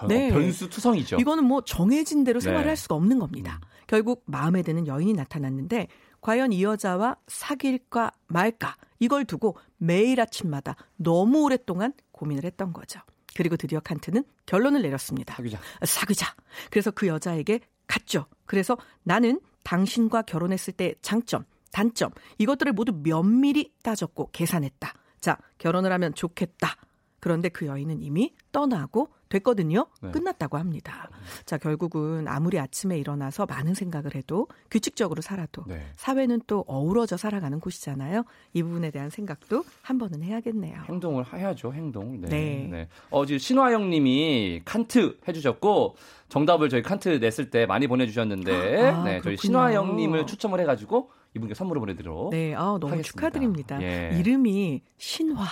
네. 0.08 0.30
변수 0.30 0.70
투성이죠. 0.70 1.18
이거는 1.18 1.44
뭐 1.46 1.62
정해진 1.62 2.24
대로 2.24 2.40
생활을 2.40 2.66
네. 2.66 2.70
할 2.70 2.78
수가 2.78 2.96
없는 2.96 3.20
겁니다. 3.20 3.60
음. 3.62 3.68
결국 3.88 4.24
마음에 4.26 4.62
드는 4.64 4.88
여인이 4.88 5.14
나타났는데 5.14 5.88
과연 6.22 6.54
이 6.54 6.64
여자와 6.64 7.18
사귈까 7.28 8.12
말까 8.28 8.76
이걸 9.00 9.26
두고 9.26 9.58
매일 9.78 10.20
아침마다 10.20 10.76
너무 10.96 11.44
오랫동안 11.44 11.94
고민을 12.12 12.46
했던 12.46 12.74
거죠. 12.74 13.00
그리고 13.36 13.58
드디어 13.58 13.80
칸트는 13.80 14.24
결론을 14.46 14.82
내렸습니다. 14.82 15.36
사귀자. 15.36 15.60
사귀자. 15.84 16.36
그래서 16.72 16.90
그 16.90 17.08
여자에게 17.08 17.60
갔죠. 17.86 18.26
그래서 18.46 18.78
나는 19.04 19.40
당신과 19.64 20.24
결혼했을 20.24 20.74
때 20.74 20.96
장점, 21.02 21.44
단점 21.72 22.12
이것들을 22.38 22.72
모두 22.74 22.94
면밀히 23.04 23.74
따졌고 23.84 24.30
계산했다. 24.32 24.94
자, 25.20 25.38
결혼을 25.58 25.92
하면 25.92 26.14
좋겠다. 26.14 26.76
그런데 27.26 27.50
그 27.50 27.66
여인은 27.66 28.04
이미 28.04 28.36
떠나고 28.52 29.10
됐거든요. 29.30 29.88
네. 30.00 30.12
끝났다고 30.12 30.60
합니다. 30.60 31.10
자, 31.44 31.58
결국은 31.58 32.28
아무리 32.28 32.60
아침에 32.60 33.00
일어나서 33.00 33.48
많은 33.48 33.74
생각을 33.74 34.14
해도 34.14 34.48
규칙적으로 34.70 35.24
살아도 35.24 35.64
네. 35.66 35.88
사회는 35.96 36.42
또 36.46 36.64
어우러져 36.68 37.18
살아가는 37.18 37.60
곳이잖아요. 37.60 38.26
이 38.54 38.62
부분에 38.62 38.92
대한 38.92 39.10
생각도 39.10 39.64
한 39.82 39.98
번은 39.98 40.22
해야겠네요. 40.22 40.84
행동을 40.88 41.26
해야죠, 41.34 41.74
행동. 41.74 42.22
네. 42.22 42.30
네. 42.30 42.68
네. 42.70 42.88
어, 43.10 43.26
지금 43.26 43.40
신화영 43.40 43.90
님이 43.90 44.62
칸트 44.64 45.18
해주셨고, 45.28 45.96
정답을 46.30 46.70
저희 46.70 46.84
칸트 46.84 47.10
냈을 47.10 47.50
때 47.50 47.66
많이 47.66 47.88
보내주셨는데, 47.88 48.82
아, 48.88 49.04
네, 49.04 49.20
저희 49.24 49.36
신화영 49.36 49.96
님을 49.96 50.28
추첨을 50.28 50.60
해가지고 50.60 51.10
이분께 51.36 51.56
선물을 51.56 51.80
보내드리도록. 51.80 52.30
네, 52.30 52.54
아, 52.54 52.78
너무 52.80 52.92
하겠습니다. 52.92 53.04
축하드립니다. 53.04 53.82
예. 53.82 54.16
이름이 54.20 54.84
신화. 54.98 55.44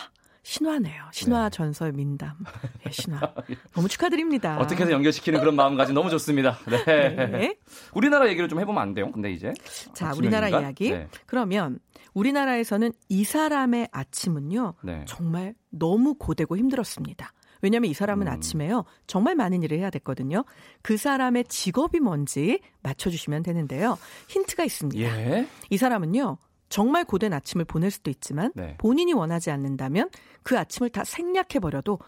신화네요. 0.43 1.03
신화 1.11 1.43
네. 1.43 1.49
전설 1.49 1.93
민담. 1.93 2.35
예, 2.85 2.91
신화. 2.91 3.33
너무 3.73 3.87
축하드립니다. 3.87 4.59
어떻게든 4.59 4.91
연결시키는 4.91 5.39
그런 5.39 5.55
마음가짐 5.55 5.95
너무 5.95 6.09
좋습니다. 6.09 6.59
네. 6.69 7.09
네. 7.27 7.57
우리나라 7.93 8.27
얘기를 8.27 8.49
좀 8.49 8.59
해보면 8.59 8.81
안 8.81 8.93
돼요? 8.93 9.11
근데 9.11 9.31
이제. 9.31 9.53
자, 9.93 10.13
우리나라 10.15 10.47
인간? 10.47 10.63
이야기. 10.63 10.91
네. 10.91 11.07
그러면 11.25 11.79
우리나라에서는 12.13 12.91
이 13.09 13.23
사람의 13.23 13.89
아침은요. 13.91 14.73
네. 14.83 15.05
정말 15.07 15.55
너무 15.69 16.15
고되고 16.15 16.57
힘들었습니다. 16.57 17.33
왜냐하면 17.61 17.89
이 17.89 17.93
사람은 17.93 18.27
음. 18.27 18.31
아침에요 18.33 18.83
정말 19.07 19.35
많은 19.35 19.63
일을 19.63 19.77
해야 19.79 19.89
됐거든요. 19.89 20.43
그 20.81 20.97
사람의 20.97 21.45
직업이 21.45 22.01
뭔지 22.01 22.59
맞춰주시면 22.83 23.41
되는데요. 23.43 23.97
힌트가 24.27 24.65
있습니다. 24.65 25.01
예? 25.01 25.47
이 25.69 25.77
사람은요 25.77 26.37
정말 26.73 27.05
고된 27.05 27.33
아침을 27.33 27.65
보낼 27.65 27.91
수도 27.91 28.09
있지만 28.09 28.51
네. 28.55 28.73
본인이 28.79 29.13
원하지 29.13 29.51
않는다면 29.51 30.09
그 30.41 30.57
아침을 30.57 30.89
다 30.89 31.03
생략해 31.03 31.59
버려도 31.61 31.99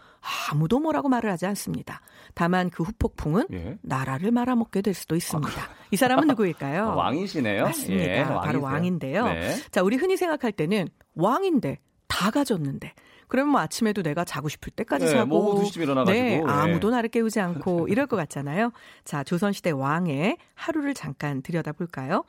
아무도 0.50 0.80
뭐라고 0.80 1.08
말을 1.08 1.30
하지 1.30 1.46
않습니다. 1.46 2.00
다만 2.34 2.68
그 2.70 2.82
후폭풍은 2.82 3.46
예. 3.52 3.78
나라를 3.82 4.32
말아먹게 4.32 4.82
될 4.82 4.92
수도 4.92 5.14
있습니다. 5.14 5.52
아, 5.52 5.68
이 5.92 5.96
사람은 5.96 6.26
누구일까요? 6.26 6.82
아, 6.82 6.94
왕이시네요. 6.96 7.62
맞습니다. 7.62 8.04
예, 8.12 8.24
바로 8.24 8.60
왕인데요. 8.60 9.26
네. 9.26 9.54
자, 9.70 9.84
우리 9.84 9.94
흔히 9.94 10.16
생각할 10.16 10.50
때는 10.50 10.88
왕인데 11.14 11.78
다 12.08 12.32
가졌는데 12.32 12.92
그러면 13.28 13.52
뭐 13.52 13.60
아침에도 13.60 14.02
내가 14.02 14.24
자고 14.24 14.48
싶을 14.48 14.72
때까지 14.72 15.04
네, 15.04 15.10
자고 15.12 15.26
뭐 15.28 15.62
2시쯤 15.62 15.82
일어나가지고 15.82 16.20
네, 16.20 16.42
아무도 16.44 16.90
나를 16.90 17.08
깨우지 17.08 17.38
않고 17.38 17.86
이럴 17.90 18.08
것 18.08 18.16
같잖아요. 18.16 18.72
자, 19.04 19.22
조선시대 19.22 19.70
왕의 19.70 20.38
하루를 20.54 20.94
잠깐 20.94 21.40
들여다볼까요? 21.40 22.24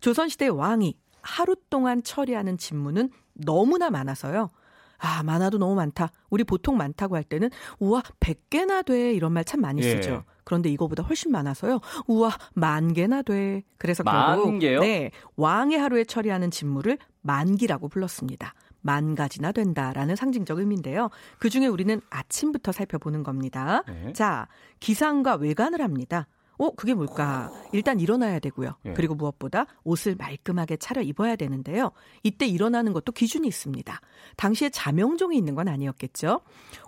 조선시대 0.00 0.48
왕이 0.48 0.96
하루 1.22 1.56
동안 1.70 2.02
처리하는 2.02 2.58
직무는 2.58 3.10
너무나 3.34 3.90
많아서요. 3.90 4.50
아, 4.98 5.22
많아도 5.24 5.58
너무 5.58 5.74
많다. 5.74 6.10
우리 6.30 6.44
보통 6.44 6.76
많다고 6.76 7.16
할 7.16 7.24
때는 7.24 7.50
우와, 7.80 8.02
100개나 8.20 8.84
돼. 8.84 9.12
이런 9.12 9.32
말 9.32 9.42
참 9.44 9.60
많이 9.60 9.82
쓰죠. 9.82 10.10
예. 10.10 10.20
그런데 10.44 10.68
이거보다 10.70 11.02
훨씬 11.02 11.32
많아서요. 11.32 11.80
우와, 12.06 12.30
만 12.54 12.92
개나 12.92 13.22
돼. 13.22 13.64
그래서 13.78 14.04
결국 14.04 14.58
개요? 14.60 14.80
네, 14.80 15.10
왕의 15.36 15.78
하루에 15.78 16.04
처리하는 16.04 16.52
직무를 16.52 16.98
만기라고 17.22 17.88
불렀습니다. 17.88 18.54
만 18.80 19.14
가지나 19.16 19.50
된다라는 19.52 20.14
상징적 20.16 20.58
의미인데요. 20.58 21.10
그 21.38 21.50
중에 21.50 21.66
우리는 21.66 22.00
아침부터 22.10 22.70
살펴보는 22.72 23.22
겁니다. 23.24 23.82
네. 23.88 24.12
자, 24.12 24.46
기상과 24.80 25.34
외관을 25.36 25.80
합니다. 25.80 26.26
어, 26.62 26.70
그게 26.76 26.94
뭘까? 26.94 27.50
일단 27.72 27.98
일어나야 27.98 28.38
되고요. 28.38 28.76
예. 28.86 28.92
그리고 28.92 29.16
무엇보다 29.16 29.66
옷을 29.82 30.14
말끔하게 30.14 30.76
차려 30.76 31.02
입어야 31.02 31.34
되는데요. 31.34 31.90
이때 32.22 32.46
일어나는 32.46 32.92
것도 32.92 33.10
기준이 33.10 33.48
있습니다. 33.48 34.00
당시에 34.36 34.70
자명종이 34.70 35.36
있는 35.36 35.56
건 35.56 35.66
아니었겠죠. 35.66 36.40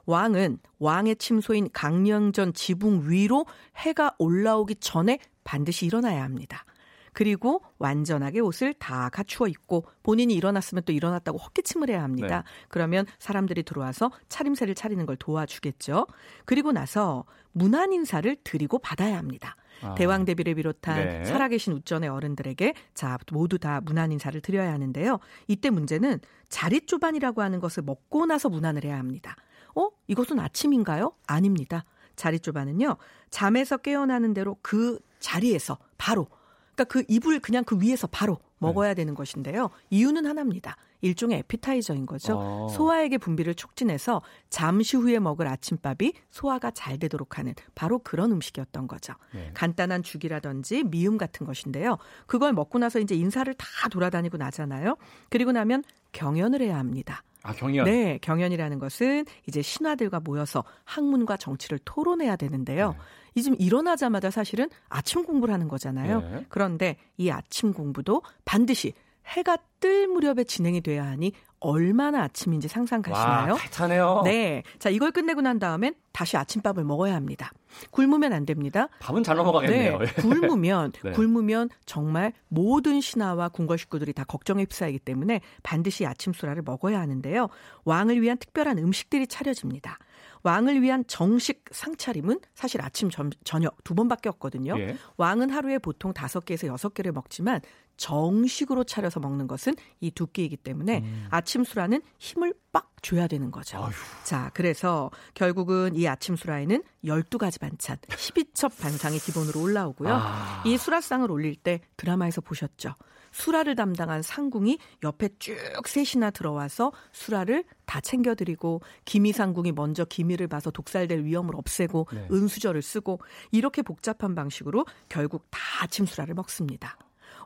왕은 0.06 0.58
왕의 0.78 1.16
침소인 1.16 1.68
강령전 1.72 2.54
지붕 2.54 3.10
위로 3.10 3.46
해가 3.76 4.14
올라오기 4.18 4.76
전에 4.76 5.18
반드시 5.42 5.86
일어나야 5.86 6.22
합니다. 6.22 6.64
그리고 7.12 7.62
완전하게 7.78 8.40
옷을 8.40 8.74
다 8.74 9.08
갖추어 9.08 9.48
입고 9.48 9.86
본인이 10.02 10.34
일어났으면 10.34 10.82
또 10.84 10.92
일어났다고 10.92 11.38
헛기침을 11.38 11.88
해야 11.88 12.02
합니다. 12.02 12.42
네. 12.44 12.66
그러면 12.68 13.06
사람들이 13.18 13.62
들어와서 13.62 14.10
차림새를 14.28 14.74
차리는 14.74 15.04
걸 15.06 15.16
도와주겠죠. 15.16 16.06
그리고 16.44 16.72
나서 16.72 17.24
문안 17.52 17.92
인사를 17.92 18.36
드리고 18.44 18.78
받아야 18.78 19.16
합니다. 19.16 19.56
아. 19.82 19.94
대왕 19.94 20.24
대비를 20.24 20.54
비롯한 20.54 20.96
네. 20.96 21.24
살아계신 21.24 21.72
우전의 21.74 22.08
어른들에게 22.08 22.74
자 22.94 23.18
모두 23.32 23.58
다 23.58 23.80
문안 23.80 24.12
인사를 24.12 24.40
드려야 24.40 24.72
하는데요. 24.72 25.18
이때 25.48 25.70
문제는 25.70 26.20
자리 26.48 26.80
쪼반이라고 26.80 27.42
하는 27.42 27.60
것을 27.60 27.82
먹고 27.82 28.26
나서 28.26 28.48
문안을 28.48 28.84
해야 28.84 28.98
합니다. 28.98 29.36
어? 29.74 29.90
이것은 30.06 30.38
아침인가요? 30.38 31.12
아닙니다. 31.26 31.84
자리 32.16 32.38
쪼반은요. 32.38 32.96
잠에서 33.30 33.76
깨어나는 33.78 34.34
대로 34.34 34.56
그 34.62 35.00
자리에서 35.18 35.78
바로 35.98 36.28
그러니까 36.74 36.84
그 36.84 37.04
이불 37.08 37.40
그냥 37.40 37.64
그 37.64 37.78
위에서 37.80 38.06
바로 38.06 38.38
먹어야 38.66 38.90
네. 38.90 38.94
되는 38.94 39.14
것인데요. 39.14 39.70
이유는 39.90 40.26
하나입니다. 40.26 40.76
일종의 41.00 41.40
에피타이저인 41.40 42.06
거죠. 42.06 42.38
어. 42.38 42.68
소화액의 42.68 43.18
분비를 43.18 43.54
촉진해서 43.54 44.22
잠시 44.48 44.96
후에 44.96 45.18
먹을 45.18 45.46
아침밥이 45.46 46.14
소화가 46.30 46.70
잘 46.70 46.98
되도록 46.98 47.38
하는 47.38 47.54
바로 47.74 47.98
그런 47.98 48.32
음식이었던 48.32 48.86
거죠. 48.88 49.12
네. 49.34 49.50
간단한 49.54 50.02
죽이라든지 50.02 50.84
미음 50.84 51.18
같은 51.18 51.46
것인데요. 51.46 51.98
그걸 52.26 52.52
먹고 52.52 52.78
나서 52.78 53.00
이제 53.00 53.14
인사를 53.14 53.52
다 53.54 53.66
돌아다니고 53.90 54.38
나잖아요. 54.38 54.96
그리고 55.28 55.52
나면 55.52 55.84
경연을 56.12 56.62
해야 56.62 56.78
합니다. 56.78 57.22
아, 57.42 57.52
경연. 57.52 57.84
네, 57.84 58.18
경연이라는 58.22 58.78
것은 58.78 59.26
이제 59.46 59.60
신하들과 59.60 60.20
모여서 60.20 60.64
학문과 60.84 61.36
정치를 61.36 61.78
토론해야 61.84 62.36
되는데요. 62.36 62.92
네. 62.92 62.98
이 63.34 63.42
지금 63.42 63.56
일어나자마자 63.60 64.30
사실은 64.30 64.68
아침 64.88 65.24
공부를 65.24 65.52
하는 65.52 65.68
거잖아요. 65.68 66.20
네. 66.20 66.46
그런데 66.48 66.96
이 67.16 67.30
아침 67.30 67.72
공부도 67.72 68.22
반드시 68.44 68.92
해가 69.26 69.56
뜰 69.80 70.06
무렵에 70.06 70.44
진행이 70.44 70.80
돼야 70.82 71.04
하니 71.06 71.32
얼마나 71.60 72.24
아침인지 72.24 72.68
상상 72.68 73.00
가시나요? 73.00 73.54
와, 73.54 73.58
타네요 73.72 74.20
네. 74.24 74.62
자, 74.78 74.90
이걸 74.90 75.12
끝내고 75.12 75.40
난 75.40 75.58
다음엔 75.58 75.94
다시 76.12 76.36
아침밥을 76.36 76.84
먹어야 76.84 77.14
합니다. 77.14 77.52
굶으면 77.90 78.34
안 78.34 78.44
됩니다. 78.44 78.88
밥은 79.00 79.22
잘 79.22 79.36
넘어가겠네요. 79.36 79.98
네, 79.98 80.06
굶으면 80.12 80.92
네. 81.02 81.12
굶으면 81.12 81.70
정말 81.86 82.34
모든 82.48 83.00
신하와 83.00 83.48
궁궐 83.48 83.78
식구들이 83.78 84.12
다 84.12 84.24
걱정에 84.24 84.62
휩싸이기 84.62 84.98
때문에 84.98 85.40
반드시 85.62 86.04
아침 86.04 86.34
수라를 86.34 86.62
먹어야 86.62 87.00
하는데요. 87.00 87.48
왕을 87.84 88.20
위한 88.20 88.36
특별한 88.36 88.76
음식들이 88.78 89.26
차려집니다. 89.26 89.98
왕을 90.44 90.82
위한 90.82 91.04
정식 91.08 91.64
상차림은 91.72 92.38
사실 92.54 92.80
아침 92.82 93.10
점, 93.10 93.30
저녁 93.44 93.82
두 93.82 93.94
번밖에 93.94 94.28
없거든요. 94.28 94.78
예. 94.78 94.96
왕은 95.16 95.50
하루에 95.50 95.78
보통 95.78 96.12
다섯 96.12 96.44
개에서 96.44 96.66
여섯 96.68 96.94
개를 96.94 97.12
먹지만 97.12 97.60
정식으로 97.96 98.84
차려서 98.84 99.20
먹는 99.20 99.46
것은 99.46 99.74
이 100.00 100.10
두 100.10 100.26
끼이기 100.26 100.56
때문에 100.58 100.98
음. 100.98 101.26
아침 101.30 101.64
수라는 101.64 102.02
힘을 102.18 102.54
빡 102.72 102.90
줘야 103.02 103.26
되는 103.26 103.50
거죠. 103.50 103.78
어휴. 103.78 103.92
자, 104.24 104.50
그래서 104.54 105.10
결국은 105.34 105.94
이 105.96 106.06
아침 106.06 106.36
수라에는 106.36 106.82
12가지 107.04 107.60
반찬, 107.60 107.96
12첩 108.08 108.78
반상이 108.80 109.18
기본으로 109.18 109.60
올라오고요. 109.60 110.08
아. 110.12 110.62
이 110.66 110.76
수라상을 110.76 111.30
올릴 111.30 111.56
때 111.56 111.80
드라마에서 111.96 112.40
보셨죠. 112.40 112.94
수라를 113.34 113.74
담당한 113.74 114.22
상궁이 114.22 114.78
옆에 115.02 115.28
쭉 115.40 115.56
셋이나 115.86 116.30
들어와서 116.30 116.92
수라를 117.10 117.64
다 117.84 118.00
챙겨드리고 118.00 118.80
기미상궁이 119.04 119.72
먼저 119.72 120.04
기미를 120.04 120.46
봐서 120.46 120.70
독살될 120.70 121.24
위험을 121.24 121.56
없애고 121.56 122.06
네. 122.12 122.28
은수저를 122.30 122.80
쓰고 122.80 123.20
이렇게 123.50 123.82
복잡한 123.82 124.36
방식으로 124.36 124.86
결국 125.08 125.46
다 125.50 125.58
아침 125.82 126.06
수라를 126.06 126.34
먹습니다. 126.34 126.96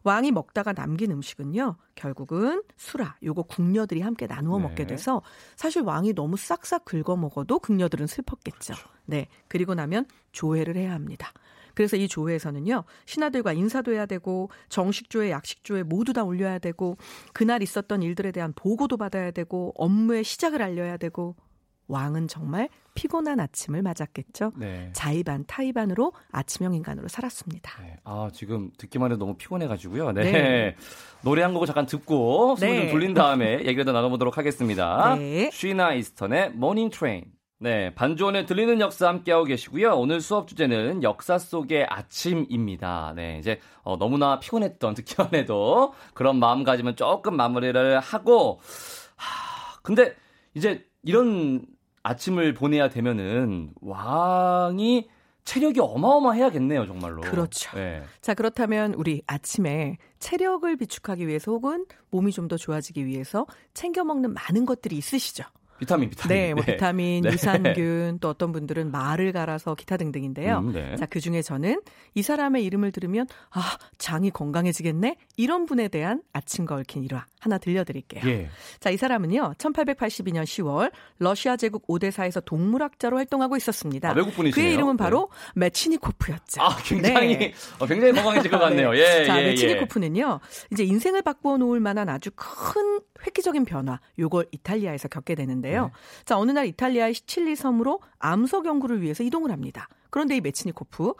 왕이 0.04 0.30
먹다가 0.30 0.74
남긴 0.74 1.10
음식은요, 1.10 1.76
결국은 1.94 2.62
수라, 2.76 3.16
요거 3.22 3.44
궁녀들이 3.44 4.00
함께 4.00 4.26
나누어 4.26 4.58
네. 4.58 4.64
먹게 4.64 4.86
돼서 4.86 5.22
사실 5.56 5.82
왕이 5.82 6.12
너무 6.12 6.36
싹싹 6.36 6.84
긁어 6.84 7.16
먹어도 7.16 7.58
궁녀들은 7.58 8.06
슬펐겠죠. 8.06 8.74
그렇죠. 8.74 8.88
네. 9.06 9.26
그리고 9.48 9.74
나면 9.74 10.06
조회를 10.32 10.76
해야 10.76 10.92
합니다. 10.92 11.32
그래서 11.78 11.96
이 11.96 12.08
조회에서는요, 12.08 12.82
신하들과 13.06 13.52
인사도 13.52 13.92
해야 13.92 14.04
되고, 14.04 14.50
정식 14.68 15.10
조회, 15.10 15.30
약식 15.30 15.62
조회 15.62 15.84
모두 15.84 16.12
다 16.12 16.24
올려야 16.24 16.58
되고, 16.58 16.96
그날 17.32 17.62
있었던 17.62 18.02
일들에 18.02 18.32
대한 18.32 18.52
보고도 18.52 18.96
받아야 18.96 19.30
되고, 19.30 19.72
업무의 19.76 20.24
시작을 20.24 20.60
알려야 20.60 20.96
되고, 20.96 21.36
왕은 21.86 22.26
정말 22.26 22.68
피곤한 22.94 23.38
아침을 23.38 23.82
맞았겠죠. 23.82 24.54
네. 24.56 24.90
자의반 24.92 25.44
타의반으로 25.46 26.12
아침형 26.32 26.74
인간으로 26.74 27.06
살았습니다. 27.06 27.80
네. 27.80 27.96
아 28.02 28.28
지금 28.34 28.72
듣기만 28.76 29.12
해도 29.12 29.20
너무 29.20 29.36
피곤해가지고요. 29.36 30.12
네. 30.12 30.32
네. 30.32 30.76
노래 31.22 31.42
한 31.42 31.54
곡을 31.54 31.66
잠깐 31.66 31.86
듣고 31.86 32.56
숨을 32.56 32.74
좀 32.74 32.84
네. 32.86 32.92
돌린 32.92 33.14
다음에 33.14 33.60
얘기를 33.60 33.86
더 33.86 33.92
나눠보도록 33.92 34.36
하겠습니다. 34.36 35.14
네. 35.16 35.48
쉬나 35.50 35.94
이스턴의 35.94 36.50
Morning 36.50 36.90
Train. 36.90 37.37
네, 37.60 37.92
반주원의 37.94 38.46
들리는 38.46 38.80
역사 38.80 39.08
함께하고 39.08 39.44
계시고요. 39.44 39.94
오늘 39.96 40.20
수업 40.20 40.46
주제는 40.46 41.02
역사 41.02 41.38
속의 41.38 41.86
아침입니다. 41.90 43.12
네, 43.16 43.38
이제 43.40 43.58
어, 43.82 43.96
너무나 43.98 44.38
피곤했던 44.38 44.94
특기원에도 44.94 45.92
그런 46.14 46.38
마음가짐은 46.38 46.94
조금 46.94 47.36
마무리를 47.36 47.98
하고, 47.98 48.60
하, 49.16 49.80
근데 49.82 50.14
이제 50.54 50.86
이런 51.02 51.66
아침을 52.04 52.54
보내야 52.54 52.90
되면은 52.90 53.72
왕이 53.80 55.08
체력이 55.44 55.80
어마어마해야겠네요, 55.80 56.86
정말로. 56.86 57.22
그렇죠. 57.22 57.74
네. 57.76 58.02
자, 58.20 58.34
그렇다면 58.34 58.94
우리 58.94 59.22
아침에 59.26 59.96
체력을 60.20 60.76
비축하기 60.76 61.26
위해서 61.26 61.50
혹은 61.50 61.86
몸이 62.10 62.30
좀 62.32 62.46
더 62.48 62.56
좋아지기 62.56 63.04
위해서 63.06 63.46
챙겨 63.74 64.04
먹는 64.04 64.32
많은 64.34 64.64
것들이 64.64 64.96
있으시죠? 64.96 65.44
비타민, 65.78 66.10
비타민. 66.10 66.36
네, 66.36 66.54
뭐 66.54 66.64
네. 66.64 66.72
비타민, 66.72 67.22
네. 67.22 67.32
유산균, 67.32 68.18
또 68.20 68.28
어떤 68.28 68.52
분들은 68.52 68.90
말을 68.90 69.32
갈아서 69.32 69.74
기타 69.74 69.96
등등인데요. 69.96 70.58
음, 70.58 70.72
네. 70.72 70.96
자, 70.96 71.06
그 71.06 71.20
중에 71.20 71.42
저는 71.42 71.80
이 72.14 72.22
사람의 72.22 72.64
이름을 72.64 72.92
들으면 72.92 73.26
아, 73.50 73.76
장이 73.98 74.30
건강해지겠네? 74.30 75.16
이런 75.36 75.66
분에 75.66 75.88
대한 75.88 76.22
아침과 76.32 76.74
얽힌 76.76 77.04
일화 77.04 77.24
하나 77.40 77.58
들려드릴게요. 77.58 78.28
예. 78.28 78.48
자, 78.80 78.90
이 78.90 78.96
사람은요, 78.96 79.54
1882년 79.58 80.42
10월 80.42 80.90
러시아 81.18 81.56
제국 81.56 81.84
오데사에서 81.86 82.40
동물학자로 82.40 83.16
활동하고 83.16 83.56
있었습니다. 83.56 84.10
아, 84.10 84.12
외국 84.14 84.34
분이시네요. 84.34 84.52
그의 84.54 84.74
이름은 84.74 84.96
바로 84.96 85.30
네. 85.54 85.60
메치니코프였죠. 85.66 86.60
아, 86.60 86.76
굉장히, 86.84 87.38
네. 87.38 87.54
어, 87.78 87.86
굉장히 87.86 88.12
건강해질 88.14 88.50
것 88.50 88.58
같네요. 88.58 88.90
네. 88.92 88.98
예, 89.20 89.24
자, 89.24 89.38
예, 89.38 89.44
예. 89.44 89.48
메치니코프는요, 89.50 90.40
이제 90.72 90.82
인생을 90.84 91.22
바꾸어 91.22 91.56
놓을 91.58 91.78
만한 91.80 92.08
아주 92.08 92.30
큰 92.34 93.00
획기적인 93.26 93.64
변화, 93.64 94.00
요걸 94.18 94.46
이탈리아에서 94.52 95.08
겪게 95.08 95.34
되는데 95.34 95.67
요. 95.74 95.84
네. 95.84 96.24
자, 96.24 96.38
어느 96.38 96.50
날 96.50 96.66
이탈리아의 96.66 97.14
시칠리 97.14 97.56
섬으로 97.56 98.00
암석 98.18 98.66
연구를 98.66 99.02
위해서 99.02 99.22
이동을 99.22 99.50
합니다. 99.50 99.88
그런데 100.10 100.36
이 100.36 100.40
메치니코프 100.40 101.12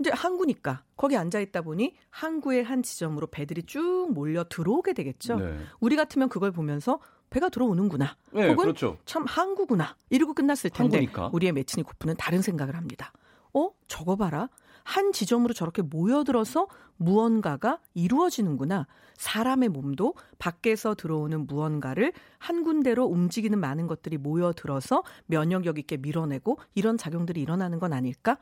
이제 0.00 0.10
항구니까 0.12 0.84
거기 0.96 1.16
앉아 1.16 1.40
있다 1.40 1.62
보니 1.62 1.96
항구의 2.10 2.62
한 2.64 2.82
지점으로 2.82 3.26
배들이 3.28 3.64
쭉 3.64 4.08
몰려 4.12 4.44
들어오게 4.48 4.92
되겠죠. 4.92 5.36
네. 5.36 5.58
우리 5.80 5.96
같으면 5.96 6.28
그걸 6.28 6.52
보면서 6.52 7.00
배가 7.30 7.48
들어오는구나. 7.48 8.16
네, 8.32 8.42
혹은 8.48 8.56
그렇죠. 8.56 8.98
참 9.04 9.24
항구구나. 9.26 9.96
이러고 10.10 10.34
끝났을 10.34 10.70
텐데 10.70 10.98
항구니까. 10.98 11.30
우리의 11.32 11.52
메치니코프는 11.52 12.16
다른 12.16 12.42
생각을 12.42 12.76
합니다. 12.76 13.12
어? 13.52 13.70
저거 13.88 14.16
봐라. 14.16 14.48
한 14.88 15.12
지점으로 15.12 15.52
저렇게 15.52 15.82
모여들어서 15.82 16.66
무언가가 16.96 17.78
이루어지는구나. 17.92 18.86
사람의 19.18 19.68
몸도 19.68 20.14
밖에서 20.38 20.94
들어오는 20.94 21.46
무언가를 21.46 22.14
한 22.38 22.64
군데로 22.64 23.04
움직이는 23.04 23.58
많은 23.60 23.86
것들이 23.86 24.16
모여들어서 24.16 25.02
면역력 25.26 25.78
있게 25.78 25.98
밀어내고 25.98 26.58
이런 26.74 26.96
작용들이 26.96 27.42
일어나는 27.42 27.78
건 27.78 27.92
아닐까? 27.92 28.38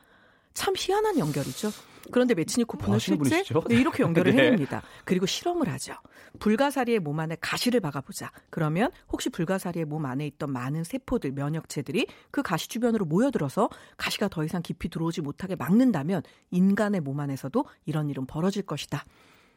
참 0.57 0.73
희한한 0.75 1.19
연결이죠. 1.19 1.69
그런데 2.11 2.33
메치니코프는 2.33 2.89
뭐 2.89 2.97
실제 2.97 3.43
네, 3.69 3.75
이렇게 3.75 4.01
연결을 4.01 4.31
네. 4.33 4.45
해냅니다. 4.45 4.81
그리고 5.05 5.27
실험을 5.27 5.69
하죠. 5.69 5.93
불가사리의 6.39 6.97
몸 6.97 7.19
안에 7.19 7.37
가시를 7.39 7.79
박아보자. 7.79 8.31
그러면 8.49 8.89
혹시 9.11 9.29
불가사리의 9.29 9.85
몸 9.85 10.07
안에 10.07 10.25
있던 10.25 10.51
많은 10.51 10.83
세포들, 10.83 11.33
면역체들이 11.33 12.07
그 12.31 12.41
가시 12.41 12.69
주변으로 12.69 13.05
모여들어서 13.05 13.69
가시가 13.97 14.29
더 14.29 14.43
이상 14.43 14.63
깊이 14.63 14.89
들어오지 14.89 15.21
못하게 15.21 15.55
막는다면 15.55 16.23
인간의 16.49 17.01
몸 17.01 17.19
안에서도 17.19 17.63
이런 17.85 18.09
일은 18.09 18.25
벌어질 18.25 18.63
것이다. 18.63 19.05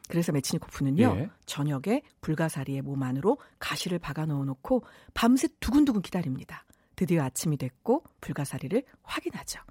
그래서 0.07 0.31
메치니코프는요 0.33 1.15
예. 1.17 1.29
저녁에 1.47 2.03
불가사리의 2.21 2.83
몸 2.83 3.01
안으로 3.01 3.39
가시를 3.57 3.97
박아 3.97 4.27
넣어놓고 4.27 4.83
밤새 5.15 5.47
두근두근 5.59 6.03
기다립니다. 6.03 6.63
드디어 6.95 7.23
아침이 7.23 7.57
됐고 7.57 8.03
불가사리를 8.19 8.83
확인하죠. 9.01 9.61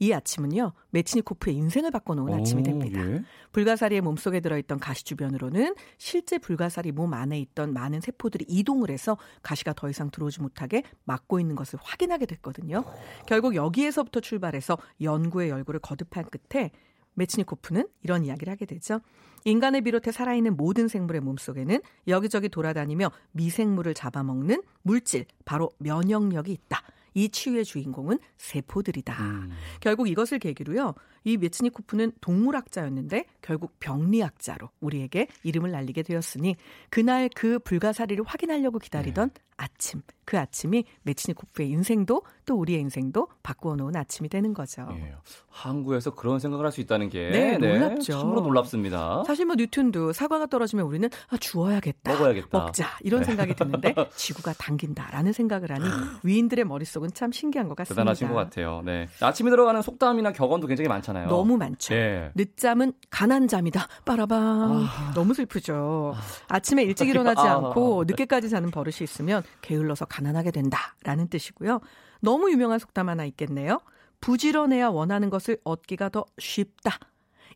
이 0.00 0.12
아침은요, 0.12 0.72
메치니코프의 0.90 1.56
인생을 1.56 1.90
바꿔놓은 1.90 2.32
오, 2.32 2.36
아침이 2.36 2.62
됩니다. 2.62 3.00
예. 3.00 3.22
불가사리의 3.52 4.00
몸속에 4.00 4.40
들어있던 4.40 4.78
가시 4.78 5.04
주변으로는 5.04 5.74
실제 5.98 6.38
불가사리 6.38 6.92
몸 6.92 7.14
안에 7.14 7.38
있던 7.40 7.72
많은 7.72 8.00
세포들이 8.00 8.44
이동을 8.48 8.90
해서 8.90 9.16
가시가 9.42 9.72
더 9.72 9.88
이상 9.88 10.10
들어오지 10.10 10.40
못하게 10.40 10.82
막고 11.04 11.40
있는 11.40 11.56
것을 11.56 11.78
확인하게 11.82 12.26
됐거든요. 12.26 12.84
결국 13.26 13.54
여기에서부터 13.54 14.20
출발해서 14.20 14.78
연구의 15.00 15.50
열구를 15.50 15.80
거듭한 15.80 16.26
끝에 16.30 16.70
메치니코프는 17.14 17.88
이런 18.02 18.24
이야기를 18.24 18.50
하게 18.52 18.64
되죠. 18.64 19.00
인간을 19.44 19.82
비롯해 19.82 20.12
살아있는 20.12 20.56
모든 20.56 20.88
생물의 20.88 21.20
몸속에는 21.20 21.80
여기저기 22.06 22.48
돌아다니며 22.48 23.10
미생물을 23.32 23.94
잡아먹는 23.94 24.62
물질, 24.82 25.26
바로 25.44 25.70
면역력이 25.78 26.52
있다. 26.52 26.82
이 27.18 27.28
치유의 27.30 27.64
주인공은 27.64 28.20
세포들이다. 28.36 29.22
음. 29.24 29.50
결국 29.80 30.08
이것을 30.08 30.38
계기로요. 30.38 30.94
이 31.24 31.36
메츠니코프는 31.36 32.12
동물학자였는데 32.20 33.24
결국 33.42 33.74
병리학자로 33.80 34.70
우리에게 34.80 35.26
이름을 35.42 35.72
날리게 35.72 36.04
되었으니 36.04 36.54
그날 36.90 37.28
그 37.34 37.58
불가사리를 37.58 38.22
확인하려고 38.24 38.78
기다리던 38.78 39.30
네. 39.30 39.42
아침, 39.56 40.02
그 40.28 40.38
아침이 40.38 40.84
메치니코프의 41.04 41.70
인생도 41.70 42.20
또 42.44 42.56
우리의 42.56 42.80
인생도 42.80 43.28
바꾸어 43.42 43.76
놓은 43.76 43.96
아침이 43.96 44.28
되는 44.28 44.52
거죠. 44.52 44.86
예. 44.92 45.14
항구에서 45.48 46.14
그런 46.14 46.38
생각을 46.38 46.66
할 46.66 46.70
수 46.70 46.82
있다는 46.82 47.08
게 47.08 47.30
네, 47.30 47.56
네, 47.56 47.78
놀랍죠. 47.78 48.12
참으로 48.12 48.42
놀랍습니다. 48.42 49.24
사실 49.26 49.46
뭐 49.46 49.56
뉴턴도 49.56 50.12
사과가 50.12 50.48
떨어지면 50.48 50.84
우리는 50.84 51.08
아, 51.30 51.38
주워야겠다. 51.38 52.12
먹어야겠다. 52.12 52.48
먹자. 52.52 52.88
이런 53.00 53.20
네. 53.20 53.24
생각이 53.24 53.54
드는데 53.54 53.94
지구가 54.14 54.52
당긴다라는 54.58 55.32
생각을 55.32 55.70
하니 55.70 55.84
위인들의 56.24 56.66
머릿속은 56.66 57.08
참 57.14 57.32
신기한 57.32 57.68
것 57.68 57.74
같습니다. 57.78 58.02
대단하신 58.02 58.28
것 58.28 58.34
같아요. 58.34 58.82
네. 58.84 59.08
아침에 59.22 59.48
들어가는 59.48 59.80
속담이나 59.80 60.32
격언도 60.34 60.66
굉장히 60.66 60.88
많잖아요. 60.88 61.28
너무 61.28 61.56
많죠. 61.56 61.94
예. 61.94 62.32
늦잠은 62.34 62.92
가난 63.08 63.48
잠이다. 63.48 63.88
빠라밤. 64.04 64.38
아... 64.86 65.12
너무 65.14 65.32
슬프죠. 65.32 66.14
아침에 66.48 66.82
일찍 66.82 67.08
일어나지 67.08 67.40
아... 67.40 67.54
않고 67.54 68.04
늦게까지 68.06 68.50
자는 68.50 68.70
버릇이 68.70 68.98
있으면 69.02 69.42
게을러서 69.62 70.04
가 70.04 70.17
난하게 70.22 70.50
된다라는 70.50 71.28
뜻이고요. 71.28 71.80
너무 72.20 72.50
유명한 72.50 72.78
속담 72.78 73.08
하나 73.08 73.24
있겠네요. 73.24 73.80
부지런해야 74.20 74.88
원하는 74.88 75.30
것을 75.30 75.58
얻기가 75.64 76.08
더 76.08 76.24
쉽다. 76.38 76.98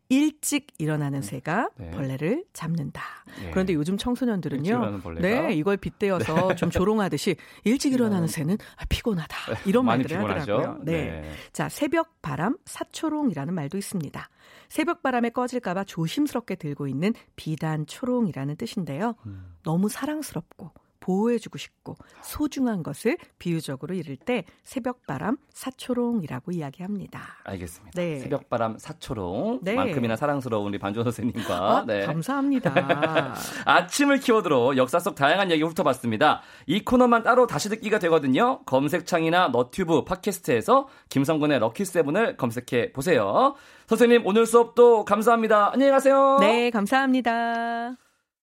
일찍 0.08 0.66
일어나는 0.78 1.20
음. 1.20 1.22
새가 1.22 1.70
네. 1.76 1.90
벌레를 1.90 2.44
잡는다. 2.52 3.02
네. 3.40 3.50
그런데 3.50 3.72
요즘 3.72 3.96
청소년들은요. 3.96 5.00
네, 5.20 5.54
이걸 5.54 5.78
빗대어서 5.78 6.48
네. 6.48 6.54
좀 6.54 6.68
조롱하듯이 6.70 7.36
일찍 7.64 7.94
일어나는 7.94 8.28
새는 8.28 8.58
아, 8.76 8.84
피곤하다. 8.90 9.36
이런 9.64 9.86
말들을 9.86 10.18
피곤하죠? 10.18 10.52
하더라고요. 10.52 10.84
네. 10.84 11.22
네. 11.22 11.30
자, 11.52 11.70
새벽 11.70 12.20
바람 12.20 12.58
사초롱이라는 12.66 13.54
말도 13.54 13.78
있습니다. 13.78 14.28
새벽 14.68 15.02
바람에 15.02 15.30
꺼질까봐 15.30 15.84
조심스럽게 15.84 16.56
들고 16.56 16.88
있는 16.88 17.14
비단 17.36 17.86
초롱이라는 17.86 18.56
뜻인데요. 18.56 19.14
음. 19.24 19.54
너무 19.62 19.88
사랑스럽고 19.88 20.72
보호해주고 21.02 21.58
싶고 21.58 21.96
소중한 22.22 22.82
것을 22.82 23.18
비유적으로 23.38 23.94
이를 23.94 24.16
때 24.16 24.44
새벽바람 24.62 25.36
사초롱이라고 25.52 26.52
이야기합니다. 26.52 27.20
알겠습니다. 27.44 28.00
네. 28.00 28.20
새벽바람 28.20 28.78
사초롱 28.78 29.60
네. 29.62 29.74
만큼이나 29.74 30.16
사랑스러운 30.16 30.68
우리 30.68 30.78
반조 30.78 31.02
선생님과 31.02 31.54
아, 31.54 31.84
네. 31.86 32.06
감사합니다. 32.06 33.34
아침을 33.66 34.20
키워드로 34.20 34.76
역사 34.76 35.00
속 35.00 35.14
다양한 35.14 35.50
얘기 35.50 35.62
훑어봤습니다. 35.62 36.42
이 36.66 36.84
코너만 36.84 37.24
따로 37.24 37.46
다시 37.46 37.68
듣기가 37.68 37.98
되거든요. 37.98 38.62
검색창이나 38.64 39.48
너튜브, 39.48 40.04
팟캐스트에서 40.04 40.88
김성근의 41.08 41.58
럭키세븐을 41.58 42.36
검색해 42.36 42.92
보세요. 42.92 43.54
선생님 43.88 44.22
오늘 44.24 44.46
수업도 44.46 45.04
감사합니다. 45.04 45.72
안녕히 45.72 45.90
가세요. 45.90 46.38
네, 46.40 46.70
감사합니다. 46.70 47.96